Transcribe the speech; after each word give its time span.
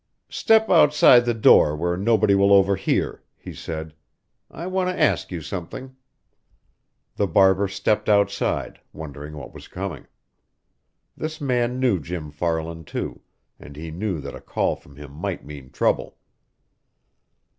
"Step 0.31 0.67
outside 0.67 1.25
the 1.25 1.33
door 1.35 1.75
where 1.77 1.95
nobody 1.95 2.33
will 2.33 2.51
overhear," 2.51 3.21
he 3.37 3.53
said. 3.53 3.93
"I 4.49 4.65
want 4.65 4.89
to 4.89 4.99
ask 4.99 5.31
you 5.31 5.43
something." 5.43 5.95
The 7.17 7.27
barber 7.27 7.67
stepped 7.67 8.09
outside, 8.09 8.79
wondering 8.93 9.37
what 9.37 9.53
was 9.53 9.67
coming. 9.67 10.07
This 11.15 11.39
man 11.39 11.79
knew 11.79 11.99
Jim 11.99 12.31
Farland, 12.31 12.87
too, 12.87 13.21
and 13.59 13.75
he 13.75 13.91
knew 13.91 14.19
that 14.21 14.33
a 14.33 14.41
call 14.41 14.75
from 14.75 14.95
him 14.95 15.11
might 15.11 15.45
mean 15.45 15.69
trouble. 15.69 16.17